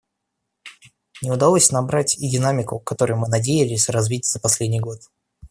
Не 1.21 1.29
удалось 1.31 1.69
набрать 1.69 2.17
и 2.17 2.27
динамику, 2.27 2.79
которую 2.79 3.19
мы 3.19 3.27
надеялись 3.27 3.87
развить 3.87 4.25
за 4.25 4.39
последний 4.39 4.79
год. 4.79 4.99